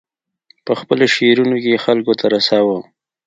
په 0.65 0.73
خپلو 0.79 1.05
شعرونو 1.15 1.55
کې 1.63 1.69
یې 1.73 1.83
خلکو 1.85 2.13
ته 2.19 2.25
رساوه. 2.33 2.77